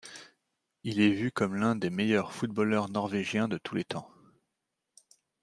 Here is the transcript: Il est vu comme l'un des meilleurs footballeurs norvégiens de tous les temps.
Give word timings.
Il 0.83 0.99
est 0.99 1.11
vu 1.11 1.31
comme 1.31 1.55
l'un 1.55 1.75
des 1.75 1.91
meilleurs 1.91 2.33
footballeurs 2.33 2.89
norvégiens 2.89 3.47
de 3.47 3.59
tous 3.59 3.75
les 3.75 3.83
temps. 3.83 4.09